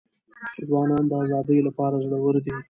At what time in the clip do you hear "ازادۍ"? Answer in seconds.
1.23-1.59